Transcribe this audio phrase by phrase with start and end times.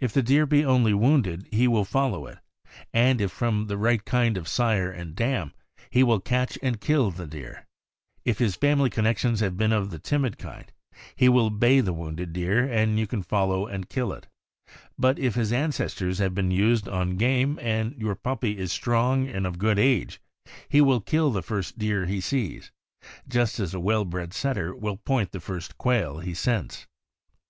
[0.00, 2.38] If the deer be only wounded, he will follow it,
[2.94, 5.52] and if from the right kind of sire and dam,
[5.90, 7.66] he will catch and kill the deer.
[8.24, 10.72] If his family connections have been of the timid kind,
[11.14, 14.28] he will bay the wounded deer, and you can follow and kill it;
[14.98, 19.46] but if his ancestors have been used on game, and your puppy is strong and
[19.46, 20.22] of good age,
[20.70, 22.72] he will kill the first deer he sees—
[23.28, 26.86] just as a well bred Setter will point the first quail he scents.